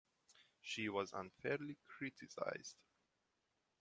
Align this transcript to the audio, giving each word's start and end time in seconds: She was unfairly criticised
She 0.63 0.89
was 0.89 1.13
unfairly 1.13 1.77
criticised 1.85 2.77